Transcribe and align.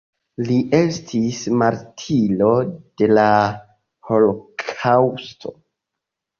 Li 0.45 0.55
estis 0.77 1.41
martiro 1.63 2.49
de 3.03 3.11
la 3.13 3.29
holokaŭsto. 4.11 5.57